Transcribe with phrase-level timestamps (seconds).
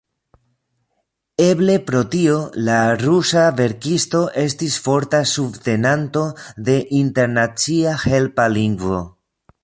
[1.47, 2.37] Eble pro tio
[2.69, 6.23] la rusa verkisto estis forta subtenanto
[6.71, 9.03] de internacia helpa lingvo.